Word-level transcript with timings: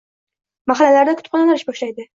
Mahallalarda 0.73 1.17
kutubxonalar 1.21 1.63
ish 1.65 1.71
boshlaydi 1.71 2.09